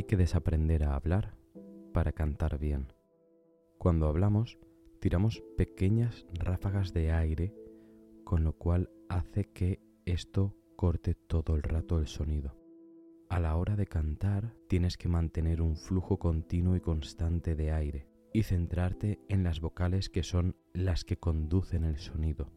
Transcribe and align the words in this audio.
Hay 0.00 0.04
que 0.04 0.16
desaprender 0.16 0.84
a 0.84 0.94
hablar 0.94 1.34
para 1.92 2.12
cantar 2.12 2.58
bien. 2.58 2.90
Cuando 3.76 4.08
hablamos, 4.08 4.58
tiramos 4.98 5.42
pequeñas 5.58 6.24
ráfagas 6.32 6.94
de 6.94 7.12
aire, 7.12 7.54
con 8.24 8.42
lo 8.42 8.54
cual 8.54 8.88
hace 9.10 9.52
que 9.52 9.78
esto 10.06 10.56
corte 10.74 11.14
todo 11.14 11.54
el 11.54 11.62
rato 11.62 11.98
el 11.98 12.06
sonido. 12.06 12.56
A 13.28 13.40
la 13.40 13.54
hora 13.56 13.76
de 13.76 13.86
cantar 13.86 14.54
tienes 14.68 14.96
que 14.96 15.10
mantener 15.10 15.60
un 15.60 15.76
flujo 15.76 16.18
continuo 16.18 16.76
y 16.76 16.80
constante 16.80 17.54
de 17.54 17.70
aire 17.70 18.08
y 18.32 18.44
centrarte 18.44 19.20
en 19.28 19.44
las 19.44 19.60
vocales 19.60 20.08
que 20.08 20.22
son 20.22 20.56
las 20.72 21.04
que 21.04 21.18
conducen 21.18 21.84
el 21.84 21.98
sonido. 21.98 22.50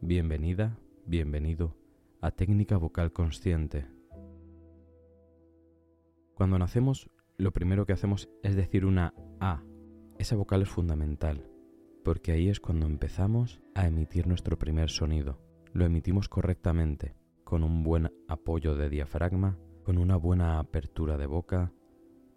Bienvenida, 0.00 0.76
bienvenido 1.06 1.85
a 2.20 2.30
Técnica 2.30 2.76
Vocal 2.76 3.12
Consciente. 3.12 3.86
Cuando 6.34 6.58
nacemos, 6.58 7.10
lo 7.38 7.52
primero 7.52 7.86
que 7.86 7.92
hacemos 7.92 8.28
es 8.42 8.56
decir 8.56 8.84
una 8.84 9.14
A. 9.40 9.62
Esa 10.18 10.36
vocal 10.36 10.62
es 10.62 10.68
fundamental, 10.68 11.50
porque 12.04 12.32
ahí 12.32 12.48
es 12.48 12.60
cuando 12.60 12.86
empezamos 12.86 13.60
a 13.74 13.86
emitir 13.86 14.26
nuestro 14.26 14.58
primer 14.58 14.90
sonido. 14.90 15.38
Lo 15.72 15.84
emitimos 15.84 16.28
correctamente, 16.28 17.14
con 17.44 17.62
un 17.62 17.82
buen 17.82 18.10
apoyo 18.28 18.74
de 18.74 18.88
diafragma, 18.88 19.58
con 19.84 19.98
una 19.98 20.16
buena 20.16 20.58
apertura 20.58 21.16
de 21.16 21.26
boca, 21.26 21.72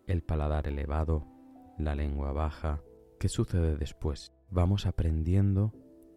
el 0.08 0.24
paladar 0.24 0.68
elevado, 0.68 1.26
la 1.78 1.96
lengua 1.96 2.32
baja. 2.32 2.82
¿Qué 3.20 3.30
sucede 3.30 3.78
después? 3.78 4.34
Vamos 4.50 4.86
aprendiendo 4.86 5.74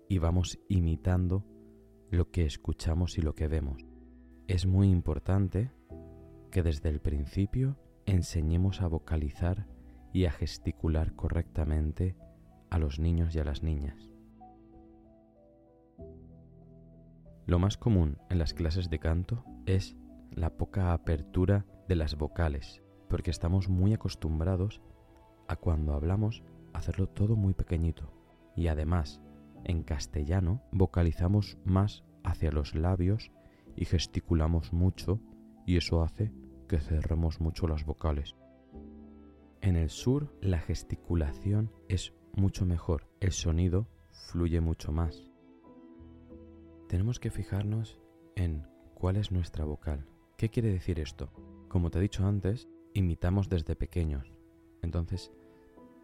y 0.09 0.19
vamos 0.19 0.59
imitando 0.69 1.45
lo 2.13 2.31
que 2.31 2.45
escuchamos 2.45 3.17
y 3.17 3.23
lo 3.23 3.35
que 3.35 3.49
vemos. 3.49 3.87
Es 4.47 4.67
muy 4.67 4.91
importante 4.91 5.73
que 6.51 6.63
desde 6.63 6.91
el 6.91 7.01
principio 7.01 7.79
enseñemos 8.05 8.83
a 8.83 8.87
vocalizar 8.87 9.67
y 10.13 10.27
a 10.27 10.31
gesticular 10.31 11.15
correctamente 11.15 12.15
a 12.69 12.79
los 12.79 12.99
niños 12.99 13.35
y 13.35 13.39
a 13.39 13.45
las 13.45 13.63
niñas. 13.63 14.11
Lo 17.47 17.59
más 17.59 17.79
común 17.79 18.19
en 18.29 18.39
las 18.39 18.53
clases 18.53 18.91
de 18.91 18.99
canto 18.99 19.47
es 19.65 19.97
la 20.31 20.51
poca 20.59 20.93
apertura 20.93 21.65
de 21.89 21.97
las 21.97 22.17
vocales, 22.17 22.83
porque 23.09 23.31
estamos 23.31 23.71
muy 23.71 23.95
acostumbrados 23.95 24.83
a 25.49 25.57
cuando 25.57 25.95
hablamos 25.95 26.43
hacerlo 26.75 27.09
todo 27.09 27.37
muy 27.37 27.55
pequeñito 27.55 28.13
y 28.55 28.67
además 28.67 29.23
en 29.65 29.83
castellano 29.83 30.63
vocalizamos 30.73 31.59
más 31.65 32.05
hacia 32.25 32.53
los 32.53 32.75
labios 32.75 33.31
y 33.77 33.85
gesticulamos 33.85 34.73
mucho 34.73 35.21
y 35.67 35.77
eso 35.77 36.03
hace 36.03 36.33
que 36.69 36.79
cerremos 36.79 37.41
mucho 37.41 37.67
las 37.67 37.85
vocales. 37.85 38.35
En 39.61 39.77
el 39.77 39.91
sur 39.91 40.37
la 40.41 40.59
gesticulación 40.59 41.71
es 41.89 42.15
mucho 42.35 42.67
mejor, 42.67 43.09
el 43.21 43.33
sonido 43.33 43.89
fluye 44.11 44.61
mucho 44.61 44.93
más. 44.93 45.29
Tenemos 46.89 47.21
que 47.21 47.31
fijarnos 47.31 48.01
en 48.35 48.67
cuál 48.95 49.17
es 49.17 49.31
nuestra 49.31 49.65
vocal. 49.65 50.07
¿Qué 50.37 50.49
quiere 50.49 50.71
decir 50.71 50.99
esto? 50.99 51.33
Como 51.69 51.91
te 51.91 51.99
he 51.99 52.03
dicho 52.03 52.27
antes, 52.27 52.69
imitamos 52.93 53.49
desde 53.49 53.77
pequeños. 53.77 54.33
Entonces, 54.83 55.31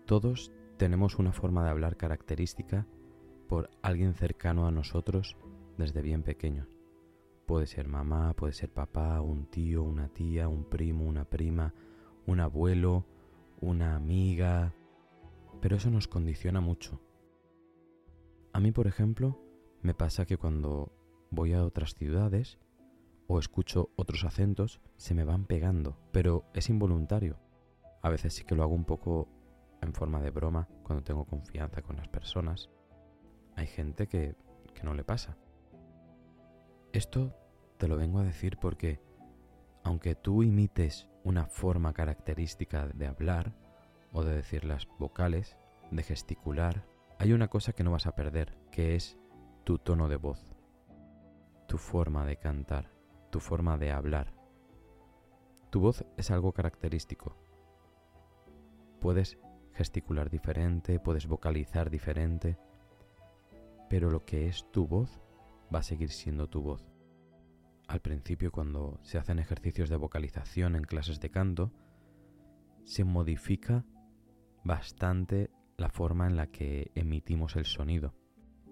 todos 0.06 0.52
tenemos 0.76 1.18
una 1.18 1.32
forma 1.32 1.64
de 1.64 1.70
hablar 1.70 1.96
característica 1.96 2.86
por 3.48 3.70
alguien 3.82 4.14
cercano 4.14 4.66
a 4.66 4.70
nosotros 4.70 5.36
desde 5.76 6.02
bien 6.02 6.22
pequeños. 6.22 6.68
Puede 7.46 7.66
ser 7.66 7.88
mamá, 7.88 8.34
puede 8.34 8.52
ser 8.52 8.70
papá, 8.70 9.20
un 9.22 9.46
tío, 9.46 9.82
una 9.82 10.08
tía, 10.08 10.48
un 10.48 10.64
primo, 10.64 11.06
una 11.06 11.24
prima, 11.24 11.72
un 12.26 12.40
abuelo, 12.40 13.06
una 13.60 13.96
amiga, 13.96 14.74
pero 15.60 15.76
eso 15.76 15.90
nos 15.90 16.08
condiciona 16.08 16.60
mucho. 16.60 17.00
A 18.52 18.60
mí, 18.60 18.70
por 18.70 18.86
ejemplo, 18.86 19.40
me 19.82 19.94
pasa 19.94 20.26
que 20.26 20.36
cuando 20.36 20.92
voy 21.30 21.54
a 21.54 21.64
otras 21.64 21.94
ciudades 21.94 22.58
o 23.26 23.38
escucho 23.38 23.90
otros 23.96 24.24
acentos, 24.24 24.80
se 24.96 25.14
me 25.14 25.24
van 25.24 25.46
pegando, 25.46 25.96
pero 26.12 26.44
es 26.54 26.68
involuntario. 26.68 27.38
A 28.02 28.10
veces 28.10 28.34
sí 28.34 28.44
que 28.44 28.54
lo 28.54 28.62
hago 28.62 28.74
un 28.74 28.84
poco 28.84 29.28
en 29.80 29.92
forma 29.92 30.20
de 30.20 30.30
broma 30.30 30.68
cuando 30.82 31.04
tengo 31.04 31.24
confianza 31.24 31.82
con 31.82 31.96
las 31.96 32.08
personas, 32.08 32.70
hay 33.58 33.66
gente 33.66 34.06
que, 34.06 34.36
que 34.72 34.84
no 34.84 34.94
le 34.94 35.02
pasa. 35.02 35.36
Esto 36.92 37.34
te 37.76 37.88
lo 37.88 37.96
vengo 37.96 38.20
a 38.20 38.22
decir 38.24 38.56
porque, 38.60 39.00
aunque 39.82 40.14
tú 40.14 40.44
imites 40.44 41.08
una 41.24 41.46
forma 41.46 41.92
característica 41.92 42.86
de 42.86 43.08
hablar 43.08 43.52
o 44.12 44.22
de 44.22 44.36
decir 44.36 44.64
las 44.64 44.86
vocales, 44.98 45.56
de 45.90 46.04
gesticular, 46.04 46.86
hay 47.18 47.32
una 47.32 47.48
cosa 47.48 47.72
que 47.72 47.82
no 47.82 47.90
vas 47.90 48.06
a 48.06 48.14
perder, 48.14 48.56
que 48.70 48.94
es 48.94 49.18
tu 49.64 49.78
tono 49.78 50.08
de 50.08 50.16
voz, 50.16 50.54
tu 51.66 51.78
forma 51.78 52.24
de 52.26 52.36
cantar, 52.36 52.92
tu 53.30 53.40
forma 53.40 53.76
de 53.76 53.90
hablar. 53.90 54.34
Tu 55.70 55.80
voz 55.80 56.04
es 56.16 56.30
algo 56.30 56.52
característico. 56.52 57.36
Puedes 59.00 59.36
gesticular 59.72 60.30
diferente, 60.30 61.00
puedes 61.00 61.26
vocalizar 61.26 61.90
diferente, 61.90 62.56
pero 63.88 64.10
lo 64.10 64.24
que 64.24 64.48
es 64.48 64.70
tu 64.70 64.86
voz 64.86 65.20
va 65.74 65.80
a 65.80 65.82
seguir 65.82 66.10
siendo 66.10 66.48
tu 66.48 66.62
voz. 66.62 66.88
Al 67.86 68.00
principio 68.00 68.52
cuando 68.52 68.98
se 69.02 69.18
hacen 69.18 69.38
ejercicios 69.38 69.88
de 69.88 69.96
vocalización 69.96 70.76
en 70.76 70.84
clases 70.84 71.20
de 71.20 71.30
canto, 71.30 71.72
se 72.84 73.04
modifica 73.04 73.84
bastante 74.64 75.50
la 75.76 75.88
forma 75.88 76.26
en 76.26 76.36
la 76.36 76.48
que 76.48 76.90
emitimos 76.94 77.56
el 77.56 77.64
sonido. 77.64 78.14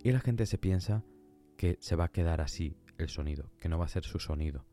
Y 0.03 0.13
la 0.13 0.21
gente 0.21 0.45
se 0.47 0.59
piensa 0.59 1.05
que 1.57 1.79
se 1.81 1.97
va 1.97 2.05
a 2.05 2.13
quedar 2.13 2.41
así 2.41 2.77
el 2.99 3.09
sonido, 3.09 3.51
que 3.59 3.69
no 3.69 3.79
va 3.79 3.87
a 3.87 3.89
ser 3.89 4.05
su 4.05 4.19
sonido. 4.19 4.67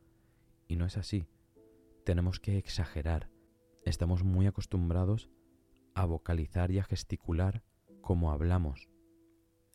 Y 0.67 0.75
no 0.75 0.85
es 0.85 0.97
así. 0.97 1.25
Tenemos 2.03 2.39
que 2.39 2.57
exagerar. 2.57 3.29
Estamos 3.85 4.23
muy 4.23 4.47
acostumbrados 4.47 5.29
a 5.95 6.05
vocalizar 6.05 6.71
y 6.71 6.79
a 6.79 6.83
gesticular 6.83 7.63
como 8.01 8.31
hablamos. 8.31 8.92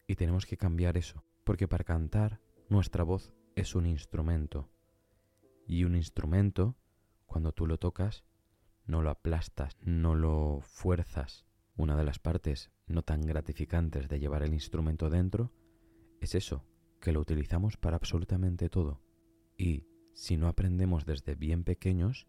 Y 0.08 0.16
tenemos 0.16 0.46
que 0.46 0.56
cambiar 0.56 0.96
eso, 0.96 1.22
porque 1.44 1.68
para 1.68 1.84
cantar 1.84 2.40
nuestra 2.70 3.04
voz 3.04 3.34
es 3.54 3.74
un 3.74 3.84
instrumento. 3.84 4.70
Y 5.66 5.84
un 5.84 5.94
instrumento, 5.94 6.78
cuando 7.26 7.52
tú 7.52 7.66
lo 7.66 7.76
tocas, 7.76 8.24
no 8.86 9.02
lo 9.02 9.10
aplastas, 9.10 9.76
no 9.82 10.14
lo 10.14 10.60
fuerzas. 10.62 11.44
Una 11.76 11.94
de 11.94 12.04
las 12.04 12.18
partes 12.18 12.72
no 12.86 13.02
tan 13.02 13.20
gratificantes 13.20 14.08
de 14.08 14.18
llevar 14.18 14.42
el 14.42 14.54
instrumento 14.54 15.10
dentro 15.10 15.52
es 16.22 16.34
eso, 16.34 16.64
que 17.02 17.12
lo 17.12 17.20
utilizamos 17.20 17.76
para 17.76 17.96
absolutamente 17.96 18.70
todo. 18.70 19.02
Y 19.58 19.84
si 20.14 20.38
no 20.38 20.48
aprendemos 20.48 21.04
desde 21.04 21.34
bien 21.34 21.64
pequeños, 21.64 22.26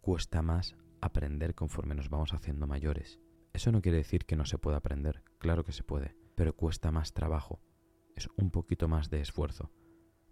cuesta 0.00 0.42
más 0.42 0.74
aprender 1.00 1.54
conforme 1.54 1.94
nos 1.94 2.10
vamos 2.10 2.34
haciendo 2.34 2.66
mayores. 2.66 3.20
Eso 3.52 3.70
no 3.70 3.80
quiere 3.80 3.98
decir 3.98 4.24
que 4.24 4.34
no 4.34 4.44
se 4.44 4.58
pueda 4.58 4.78
aprender, 4.78 5.22
claro 5.38 5.62
que 5.62 5.72
se 5.72 5.84
puede 5.84 6.20
pero 6.34 6.56
cuesta 6.56 6.90
más 6.90 7.12
trabajo, 7.12 7.60
es 8.14 8.28
un 8.36 8.50
poquito 8.50 8.88
más 8.88 9.10
de 9.10 9.20
esfuerzo, 9.20 9.70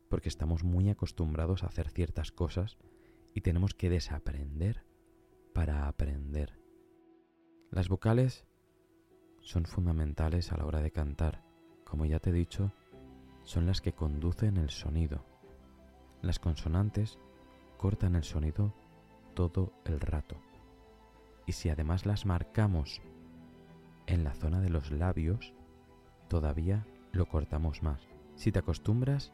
porque 0.09 0.29
estamos 0.29 0.65
muy 0.65 0.91
acostumbrados 0.91 1.63
a 1.63 1.67
hacer 1.67 1.91
ciertas 1.91 2.33
cosas 2.33 2.79
y 3.35 3.43
tenemos 3.43 3.75
que 3.75 3.91
desaprender 3.91 4.85
para 5.55 5.89
aprender. 5.89 6.59
Las 7.71 7.89
vocales 7.89 8.45
son 9.41 9.65
fundamentales 9.65 10.53
a 10.53 10.57
la 10.57 10.67
hora 10.67 10.83
de 10.83 10.91
cantar. 10.91 11.45
Como 11.85 12.05
ya 12.05 12.19
te 12.19 12.31
he 12.31 12.33
dicho, 12.33 12.73
son 13.43 13.67
las 13.67 13.81
que 13.81 13.93
conducen 13.93 14.57
el 14.57 14.71
sonido. 14.71 15.25
Las 16.23 16.39
consonantes 16.39 17.19
cortan 17.79 18.15
el 18.15 18.25
sonido 18.25 18.75
todo 19.35 19.73
el 19.85 20.01
rato. 20.01 20.37
Y 21.47 21.53
si 21.53 21.69
además 21.69 22.07
las 22.07 22.27
marcamos 22.27 23.01
en 24.07 24.25
la 24.25 24.35
zona 24.35 24.61
de 24.61 24.71
los 24.71 24.91
labios, 24.91 25.55
todavía 26.31 26.87
lo 27.13 27.27
cortamos 27.27 27.83
más. 27.83 28.01
Si 28.37 28.53
te 28.53 28.61
acostumbras 28.61 29.33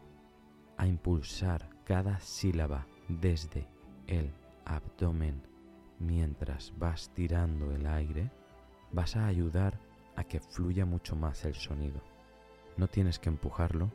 a 0.78 0.86
impulsar 0.86 1.68
cada 1.84 2.18
sílaba 2.20 2.86
desde 3.08 3.68
el 4.06 4.32
abdomen 4.64 5.42
mientras 6.00 6.72
vas 6.78 7.10
tirando 7.14 7.70
el 7.72 7.86
aire, 7.86 8.32
vas 8.92 9.14
a 9.14 9.26
ayudar 9.26 9.78
a 10.16 10.24
que 10.24 10.40
fluya 10.40 10.86
mucho 10.86 11.14
más 11.14 11.44
el 11.44 11.54
sonido. 11.54 12.00
No 12.78 12.88
tienes 12.88 13.18
que 13.18 13.28
empujarlo, 13.28 13.92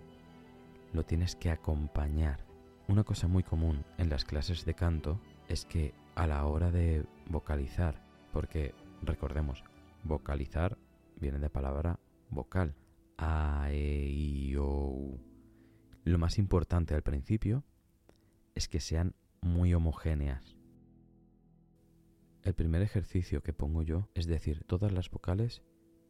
lo 0.94 1.04
tienes 1.04 1.36
que 1.36 1.50
acompañar. 1.50 2.46
Una 2.88 3.04
cosa 3.04 3.28
muy 3.28 3.42
común 3.42 3.84
en 3.98 4.10
las 4.10 4.26
clases 4.26 4.64
de 4.64 4.76
canto 4.76 5.20
es 5.48 5.66
que 5.66 5.96
a 6.14 6.28
la 6.28 6.46
hora 6.46 6.70
de 6.70 7.04
vocalizar, 7.28 8.00
porque 8.32 8.76
recordemos, 9.02 9.64
vocalizar 10.04 10.78
viene 11.20 11.40
de 11.40 11.50
palabra 11.50 12.00
vocal, 12.30 12.76
a, 13.22 13.68
E, 13.72 14.10
I, 14.10 14.56
O. 14.58 15.20
Lo 16.04 16.18
más 16.18 16.40
importante 16.40 16.96
al 16.96 17.04
principio 17.04 17.64
es 18.56 18.68
que 18.68 18.80
sean 18.80 19.16
muy 19.42 19.74
homogéneas. 19.74 20.58
El 22.42 22.56
primer 22.56 22.82
ejercicio 22.82 23.44
que 23.44 23.54
pongo 23.54 23.84
yo 23.84 24.10
es 24.16 24.26
decir 24.26 24.64
todas 24.66 24.92
las 24.92 25.12
vocales 25.12 25.62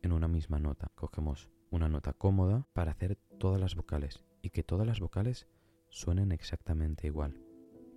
en 0.02 0.14
una 0.14 0.30
misma 0.30 0.60
nota. 0.60 0.92
Cogemos 0.96 1.50
una 1.70 1.90
nota 1.90 2.14
cómoda 2.14 2.66
para 2.74 2.92
hacer 2.92 3.18
todas 3.38 3.60
las 3.60 3.76
vocales 3.76 4.24
y 4.42 4.52
que 4.52 4.64
todas 4.64 4.88
las 4.88 5.02
vocales 5.02 5.48
suenen 5.90 6.32
exactamente 6.32 7.08
igual. 7.08 7.38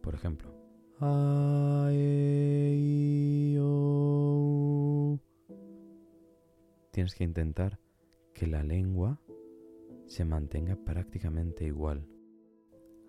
Por 0.02 0.16
ejemplo, 0.16 0.52
tienes 6.90 7.14
que 7.14 7.24
intentar 7.24 7.78
que 8.34 8.46
la 8.46 8.62
lengua 8.62 9.20
se 10.06 10.24
mantenga 10.24 10.76
prácticamente 10.76 11.64
igual. 11.64 12.06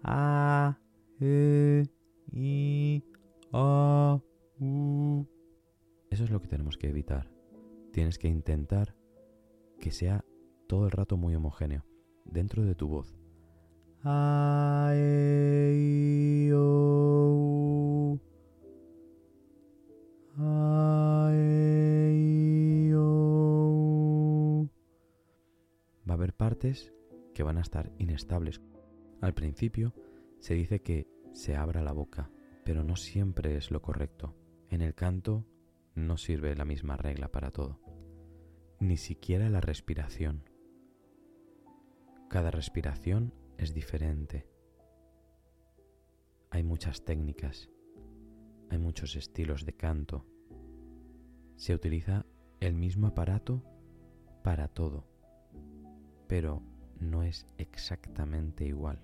A, 0.04 0.80
E, 1.20 1.84
I, 2.32 3.04
A, 3.52 4.22
U. 4.60 5.26
Eso 6.10 6.24
es 6.24 6.30
lo 6.30 6.42
que 6.42 6.48
tenemos 6.48 6.78
que 6.78 6.90
evitar. 6.90 7.32
Tienes 7.92 8.18
que 8.18 8.28
intentar 8.28 8.96
que 9.80 9.92
sea 9.92 10.24
todo 10.68 10.86
el 10.86 10.92
rato 10.92 11.18
muy 11.18 11.36
homogéneo 11.36 11.84
dentro 12.24 12.64
de 12.64 12.76
tu 12.76 12.88
voz. 12.88 13.16
A, 14.04 14.92
E, 14.94 16.48
I, 16.48 16.52
O, 16.54 17.34
U. 17.34 17.95
que 27.34 27.44
van 27.44 27.58
a 27.58 27.62
estar 27.62 27.92
inestables. 28.00 28.62
Al 29.22 29.34
principio 29.34 29.94
se 30.40 30.56
dice 30.56 30.82
que 30.82 31.08
se 31.34 31.56
abra 31.56 31.84
la 31.84 31.92
boca, 31.92 32.32
pero 32.64 32.84
no 32.84 32.96
siempre 32.96 33.56
es 33.56 33.72
lo 33.72 33.82
correcto. 33.82 34.36
En 34.70 34.82
el 34.82 34.96
canto 34.96 35.46
no 35.94 36.18
sirve 36.18 36.56
la 36.56 36.66
misma 36.66 36.98
regla 36.98 37.32
para 37.32 37.52
todo, 37.52 37.80
ni 38.80 38.98
siquiera 38.98 39.50
la 39.50 39.62
respiración. 39.62 40.50
Cada 42.30 42.52
respiración 42.52 43.34
es 43.58 43.74
diferente. 43.74 44.48
Hay 46.50 46.64
muchas 46.64 47.06
técnicas, 47.06 47.70
hay 48.70 48.80
muchos 48.80 49.16
estilos 49.16 49.66
de 49.66 49.74
canto. 49.74 50.26
Se 51.58 51.76
utiliza 51.76 52.26
el 52.60 52.74
mismo 52.74 53.08
aparato 53.08 53.64
para 54.44 54.68
todo, 54.68 55.08
pero 56.28 56.62
no 57.00 57.24
es 57.24 57.48
exactamente 57.58 58.66
igual. 58.66 59.00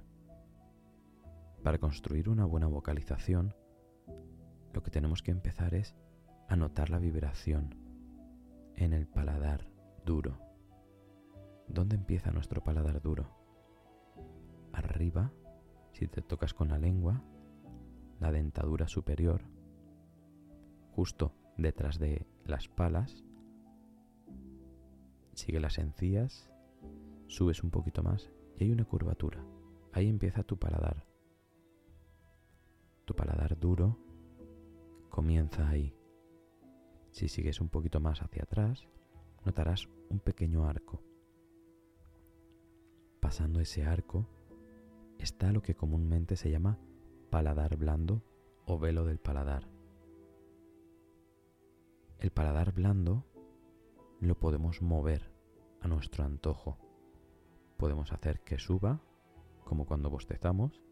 Para 1.63 1.77
construir 1.77 2.29
una 2.29 2.45
buena 2.45 2.68
vocalización, 2.68 3.53
lo 4.73 4.81
que 4.81 4.91
tenemos 4.91 5.21
que 5.21 5.31
empezar 5.31 5.73
es 5.73 5.95
a 6.47 6.56
notar 6.56 6.89
la 6.89 7.00
vibración 7.00 7.75
en 8.75 8.94
el 8.94 9.07
paladar 9.07 9.69
duro. 10.06 10.39
¿Dónde 11.68 11.95
empieza 11.95 12.31
nuestro 12.31 12.63
paladar 12.63 13.01
duro? 13.01 13.29
Arriba, 14.74 15.31
si 15.91 16.07
te 16.07 16.21
tocas 16.21 16.53
con 16.53 16.69
la 16.69 16.77
lengua, 16.77 17.24
la 18.19 18.31
dentadura 18.31 18.88
superior, 18.88 19.44
justo 20.91 21.33
detrás 21.57 22.00
de 22.00 22.25
las 22.45 22.67
palas, 22.67 23.24
sigue 25.33 25.59
las 25.59 25.77
encías 25.77 26.50
subes 27.31 27.63
un 27.63 27.71
poquito 27.71 28.03
más 28.03 28.29
y 28.57 28.65
hay 28.65 28.71
una 28.71 28.83
curvatura. 28.83 29.43
Ahí 29.93 30.09
empieza 30.09 30.43
tu 30.43 30.57
paladar. 30.57 31.07
Tu 33.05 33.15
paladar 33.15 33.57
duro 33.57 33.97
comienza 35.09 35.67
ahí. 35.67 35.95
Si 37.11 37.29
sigues 37.29 37.61
un 37.61 37.69
poquito 37.69 38.01
más 38.01 38.21
hacia 38.21 38.43
atrás, 38.43 38.85
notarás 39.45 39.87
un 40.09 40.19
pequeño 40.19 40.65
arco. 40.65 41.01
Pasando 43.21 43.61
ese 43.61 43.85
arco 43.85 44.27
está 45.17 45.53
lo 45.53 45.61
que 45.61 45.75
comúnmente 45.75 46.35
se 46.35 46.51
llama 46.51 46.79
paladar 47.29 47.77
blando 47.77 48.23
o 48.65 48.77
velo 48.77 49.05
del 49.05 49.19
paladar. 49.19 49.69
El 52.19 52.31
paladar 52.31 52.73
blando 52.73 53.25
lo 54.19 54.37
podemos 54.37 54.81
mover 54.81 55.31
a 55.79 55.87
nuestro 55.87 56.25
antojo 56.25 56.90
podemos 57.81 58.11
hacer 58.11 58.41
que 58.41 58.59
suba, 58.59 59.01
como 59.63 59.87
cuando 59.87 60.11
bostezamos. 60.11 60.83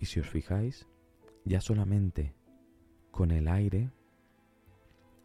Y 0.00 0.06
si 0.06 0.20
os 0.20 0.30
fijáis, 0.30 0.88
ya 1.44 1.60
solamente 1.60 2.34
con 3.10 3.30
el 3.30 3.46
aire 3.48 3.92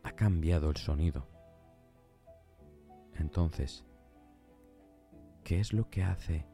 ha 0.03 0.11
cambiado 0.11 0.69
el 0.69 0.75
sonido. 0.75 1.25
Entonces, 3.13 3.85
¿qué 5.45 5.61
es 5.61 5.71
lo 5.71 5.89
que 5.89 6.03
hace 6.03 6.45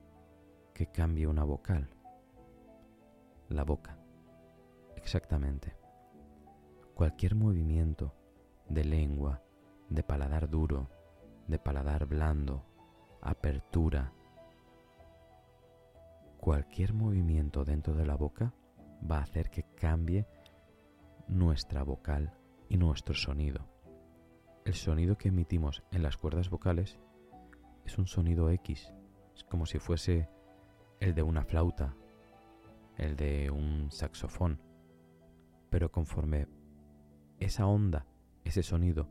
que 0.76 0.92
cambie 0.92 1.26
una 1.26 1.44
vocal? 1.44 1.90
La 3.50 3.64
boca. 3.64 3.98
Exactamente. 4.96 5.76
Cualquier 6.94 7.34
movimiento 7.34 8.14
de 8.70 8.86
lengua, 8.86 9.42
de 9.90 10.04
paladar 10.04 10.52
duro, 10.52 10.92
de 11.48 11.60
paladar 11.60 12.06
blando, 12.06 12.66
apertura. 13.22 14.14
Cualquier 16.38 16.94
movimiento 16.94 17.66
dentro 17.66 17.94
de 17.96 18.06
la 18.06 18.16
boca 18.16 18.54
va 19.10 19.18
a 19.20 19.24
hacer 19.24 19.50
que 19.50 19.64
cambie 19.64 20.28
nuestra 21.28 21.84
vocal 21.84 22.34
y 22.70 22.78
nuestro 22.78 23.16
sonido. 23.16 23.68
El 24.66 24.74
sonido 24.74 25.18
que 25.18 25.30
emitimos 25.30 25.84
en 25.92 26.04
las 26.04 26.18
cuerdas 26.18 26.50
vocales 26.50 27.00
es 27.86 27.98
un 27.98 28.08
sonido 28.08 28.50
X, 28.50 28.94
es 29.36 29.44
como 29.44 29.66
si 29.66 29.80
fuese 29.80 30.30
el 31.00 31.14
de 31.14 31.24
una 31.24 31.44
flauta, 31.44 31.96
el 32.98 33.16
de 33.16 33.50
un 33.50 33.92
saxofón. 33.92 34.60
Pero 35.70 35.92
conforme 35.92 36.48
esa 37.40 37.68
onda, 37.68 38.06
ese 38.44 38.64
sonido 38.64 39.10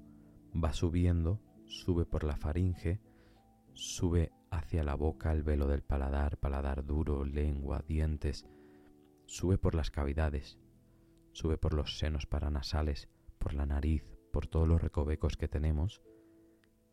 va 0.53 0.73
subiendo, 0.73 1.41
sube 1.67 2.07
por 2.07 2.25
la 2.25 2.37
faringe, 2.37 3.01
sube 3.73 4.33
hacia 4.51 4.83
la 4.85 4.95
boca 4.95 5.33
el 5.33 5.43
velo 5.43 5.67
del 5.67 5.83
paladar, 5.83 6.39
paladar 6.39 6.85
duro, 6.85 7.25
lengua, 7.25 7.85
dientes, 7.87 8.47
sube 9.27 9.59
por 9.59 9.75
las 9.75 9.91
cavidades, 9.91 10.59
sube 11.33 11.59
por 11.59 11.75
los 11.75 11.99
senos 11.99 12.27
paranasales, 12.27 13.09
por 13.39 13.55
la 13.55 13.67
nariz, 13.67 14.05
por 14.33 14.47
todos 14.47 14.67
los 14.67 14.81
recovecos 14.81 15.37
que 15.37 15.49
tenemos, 15.49 16.03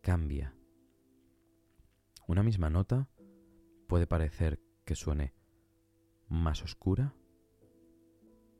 cambia. 0.01 0.55
Una 2.27 2.43
misma 2.43 2.69
nota 2.69 3.09
puede 3.87 4.07
parecer 4.07 4.59
que 4.85 4.95
suene 4.95 5.33
más 6.27 6.63
oscura 6.63 7.13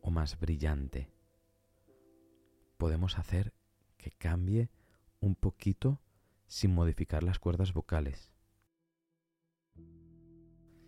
o 0.02 0.12
más 0.12 0.40
brillante. 0.40 1.12
Podemos 2.78 3.18
hacer 3.18 3.54
que 3.98 4.12
cambie 4.12 4.70
un 5.20 5.36
poquito 5.36 6.03
sin 6.48 6.74
modificar 6.74 7.24
las 7.24 7.40
cuerdas 7.40 7.74
vocales. 7.74 8.32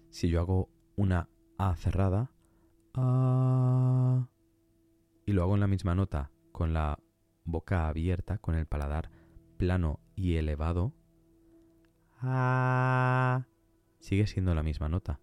Si 0.09 0.29
yo 0.29 0.39
hago 0.39 0.69
una 0.95 1.29
A 1.57 1.75
cerrada, 1.75 2.31
A, 2.93 4.29
y 5.25 5.33
lo 5.33 5.43
hago 5.43 5.55
en 5.55 5.59
la 5.61 5.67
misma 5.67 5.95
nota 5.95 6.31
con 6.51 6.73
la 6.73 6.99
boca 7.43 7.87
abierta, 7.87 8.37
con 8.37 8.55
el 8.55 8.65
paladar 8.65 9.09
plano 9.57 9.99
y 10.15 10.35
elevado, 10.35 10.93
A, 12.21 13.45
sigue 13.99 14.27
siendo 14.27 14.55
la 14.55 14.63
misma 14.63 14.89
nota. 14.89 15.19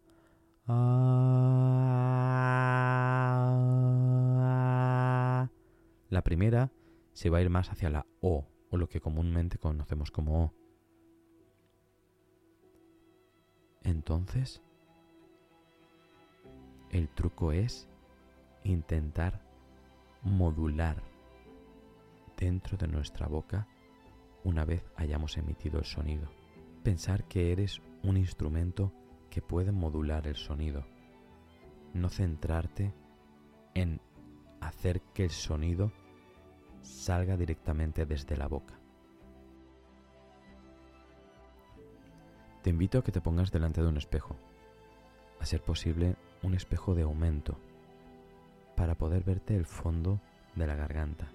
La 6.09 6.23
primera 6.23 6.71
se 7.13 7.31
va 7.31 7.39
a 7.39 7.43
ir 7.43 7.51
más 7.51 7.71
hacia 7.71 7.91
la 7.91 8.07
O, 8.21 8.52
o 8.73 8.79
lo 8.79 8.89
que 8.89 9.01
comúnmente 9.01 9.59
conocemos 9.59 10.11
como 10.11 10.45
O. 10.45 10.55
Entonces, 13.83 14.63
el 16.91 17.09
truco 17.11 17.53
es 17.53 17.89
intentar 18.65 19.45
modular 20.23 21.03
dentro 22.37 22.79
de 22.79 22.89
nuestra 22.89 23.27
boca 23.27 23.69
una 24.43 24.65
vez 24.65 24.85
hayamos 24.97 25.37
emitido 25.37 25.79
el 25.79 25.85
sonido. 25.85 26.29
Pensar 26.83 27.25
que 27.25 27.53
eres 27.53 27.83
un 28.03 28.17
instrumento 28.17 28.93
que 29.31 29.43
puede 29.43 29.71
modular 29.71 30.27
el 30.27 30.37
sonido. 30.37 30.85
No 31.93 32.09
centrarte 32.09 32.95
en 33.75 34.01
hacer 34.61 35.03
que 35.13 35.25
el 35.25 35.31
sonido 35.31 35.93
salga 36.83 37.37
directamente 37.37 38.07
desde 38.07 38.37
la 38.37 38.49
boca. 38.49 38.79
Te 42.63 42.71
invito 42.71 42.99
a 42.99 43.05
que 43.05 43.13
te 43.13 43.21
pongas 43.21 43.51
delante 43.51 43.83
de 43.83 43.89
un 43.89 43.97
espejo 43.97 44.37
a 45.41 45.47
ser 45.47 45.63
posible 45.63 46.17
un 46.43 46.55
espejo 46.55 46.95
de 46.95 47.03
aumento 47.03 47.59
para 48.77 48.95
poder 48.95 49.25
verte 49.25 49.57
el 49.57 49.67
fondo 49.67 50.21
de 50.55 50.67
la 50.67 50.77
garganta. 50.77 51.29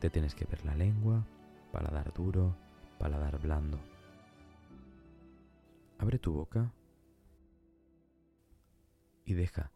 Te 0.00 0.10
tienes 0.10 0.34
que 0.34 0.44
ver 0.44 0.64
la 0.64 0.74
lengua, 0.74 1.26
paladar 1.72 2.12
duro, 2.12 2.54
paladar 2.98 3.40
blando. 3.40 3.78
Abre 5.98 6.18
tu 6.18 6.32
boca 6.32 6.72
y 9.24 9.34
deja 9.34 9.72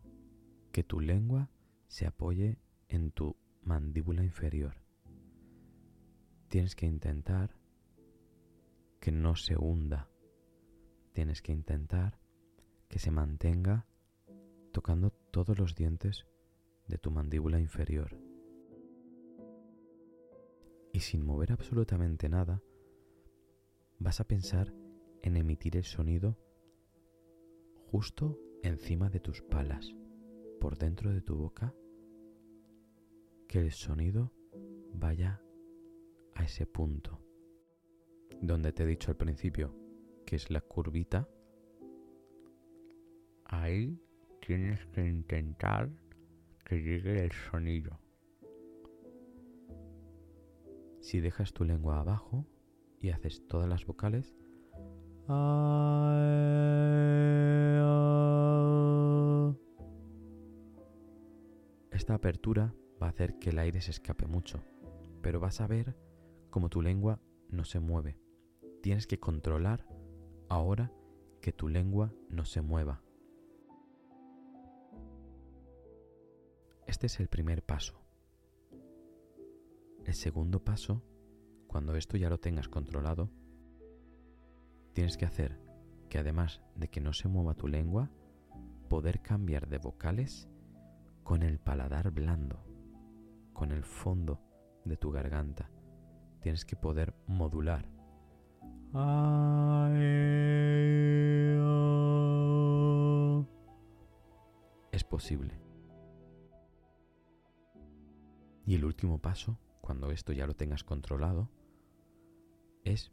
que 0.73 0.83
tu 0.83 1.01
lengua 1.01 1.49
se 1.87 2.07
apoye 2.07 2.59
en 2.89 3.11
tu 3.11 3.37
mandíbula 3.69 4.25
inferior. 4.25 4.75
Tienes 6.49 6.75
que 6.75 6.87
intentar 6.87 7.55
que 8.99 9.13
no 9.13 9.37
se 9.37 9.57
hunda. 9.57 10.09
Tienes 11.13 11.43
que 11.43 11.53
intentar 11.53 12.19
que 12.89 12.99
se 12.99 13.11
mantenga 13.11 13.87
tocando 14.73 15.11
todos 15.11 15.59
los 15.59 15.75
dientes 15.75 16.27
de 16.87 16.97
tu 16.97 17.11
mandíbula 17.11 17.61
inferior. 17.61 18.19
Y 20.95 21.01
sin 21.01 21.25
mover 21.25 21.53
absolutamente 21.53 22.31
nada, 22.31 22.63
vas 23.99 24.21
a 24.21 24.25
pensar 24.25 24.73
en 25.23 25.37
emitir 25.37 25.77
el 25.77 25.85
sonido 25.85 26.39
justo 27.91 28.39
encima 28.63 29.11
de 29.11 29.21
tus 29.21 29.43
palas, 29.43 29.95
por 30.59 30.79
dentro 30.79 31.13
de 31.13 31.21
tu 31.21 31.37
boca, 31.37 31.75
que 33.49 33.61
el 33.61 33.73
sonido 33.73 34.31
vaya 34.93 35.41
a 36.35 36.45
ese 36.45 36.67
punto 36.67 37.19
donde 38.43 38.73
te 38.73 38.83
he 38.83 38.87
dicho 38.87 39.11
al 39.11 39.17
principio 39.17 39.75
que 40.27 40.37
es 40.37 40.51
la 40.51 40.61
curvita. 40.61 41.27
Ahí 43.47 43.99
tienes 44.47 44.85
que 44.89 45.09
intentar 45.09 45.89
que 46.67 46.83
llegue 46.83 47.25
el 47.25 47.33
sonido. 47.33 47.99
Si 51.01 51.21
dejas 51.21 51.55
tu 51.55 51.65
lengua 51.65 52.01
abajo 52.01 52.47
y 53.01 53.09
haces 53.09 53.47
todas 53.49 53.69
las 53.69 53.87
vocales, 53.87 54.37
esta 61.91 62.15
apertura 62.15 62.75
va 63.01 63.07
a 63.07 63.11
hacer 63.11 63.39
que 63.39 63.51
el 63.51 63.59
aire 63.59 63.81
se 63.81 63.91
escape 63.91 64.27
mucho, 64.27 64.63
pero 65.23 65.41
vas 65.41 65.61
a 65.61 65.67
ver 65.67 65.97
cómo 66.51 66.69
tu 66.69 66.83
lengua 66.83 67.21
no 67.49 67.65
se 67.65 67.81
mueve. 67.81 68.19
Tienes 68.83 69.07
que 69.07 69.19
controlar 69.19 69.87
ahora 70.49 70.93
que 71.41 71.53
tu 71.53 71.69
lengua 71.69 72.13
no 72.29 72.45
se 72.45 72.63
mueva. 72.63 73.03
Este 76.87 77.07
es 77.07 77.21
el 77.21 77.29
primer 77.29 77.63
paso. 77.63 78.01
El 80.05 80.15
segundo 80.15 80.65
paso, 80.65 81.03
cuando 81.67 81.95
esto 81.97 82.17
ya 82.17 82.31
lo 82.31 82.41
tengas 82.41 82.69
controlado, 82.69 83.31
tienes 84.95 85.19
que 85.19 85.27
hacer 85.27 85.61
que 86.09 86.19
además 86.19 86.63
de 86.75 86.89
que 86.89 87.01
no 87.01 87.13
se 87.13 87.29
mueva 87.29 87.55
tu 87.55 87.69
lengua, 87.69 88.11
poder 88.89 89.21
cambiar 89.21 89.69
de 89.69 89.77
vocales 89.77 90.49
con 91.23 91.43
el 91.43 91.59
paladar 91.59 92.11
blando, 92.11 92.65
con 93.59 93.73
el 93.73 93.83
fondo 93.83 94.41
de 94.85 94.97
tu 94.97 95.11
garganta. 95.11 95.69
Tienes 96.41 96.65
que 96.65 96.77
poder 96.77 97.13
modular. 97.27 97.89
Es 104.93 105.03
posible. 105.03 105.61
Y 108.65 108.77
el 108.77 108.85
último 108.85 109.21
paso, 109.21 109.59
cuando 109.81 110.13
esto 110.13 110.33
ya 110.33 110.47
lo 110.47 110.55
tengas 110.55 110.85
controlado, 110.85 111.51
es 112.85 113.11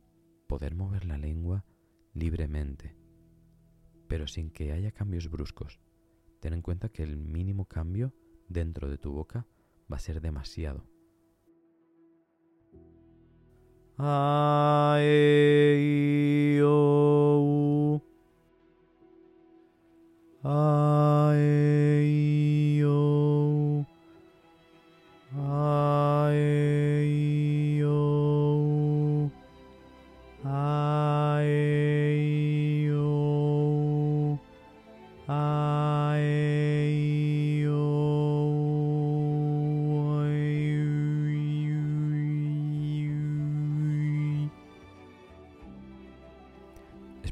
poder 0.48 0.76
mover 0.76 1.06
la 1.06 1.18
lengua 1.18 1.66
libremente, 2.14 2.96
pero 4.08 4.28
sin 4.28 4.52
que 4.52 4.74
haya 4.74 4.92
cambios 4.92 5.28
bruscos. 5.28 5.80
Ten 6.40 6.54
en 6.54 6.62
cuenta 6.62 6.90
que 6.90 7.02
el 7.02 7.18
mínimo 7.18 7.66
cambio 7.66 8.14
dentro 8.48 8.88
de 8.92 9.00
tu 9.00 9.12
boca 9.12 9.48
va 9.92 9.98
a 9.98 10.00
ser 10.00 10.22
demasiado. 10.22 10.84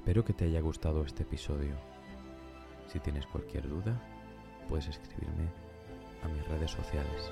Espero 0.04 0.26
que 0.26 0.34
te 0.34 0.44
haya 0.44 0.60
gustado 0.60 1.06
este 1.06 1.24
episodio. 1.24 1.78
Si 2.88 3.00
tienes 3.00 3.26
cualquier 3.26 3.70
duda, 3.70 3.98
puedes 4.68 4.90
escribirme 4.90 5.48
a 6.22 6.28
mis 6.28 6.46
redes 6.50 6.72
sociales. 6.72 7.32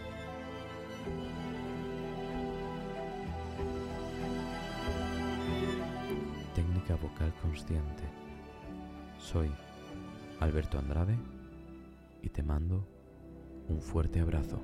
Técnica 6.55 6.95
vocal 6.95 7.33
consciente. 7.41 8.03
Soy 9.19 9.51
Alberto 10.39 10.79
Andrade 10.79 11.17
y 12.21 12.29
te 12.29 12.41
mando 12.41 12.87
un 13.67 13.81
fuerte 13.81 14.21
abrazo. 14.21 14.61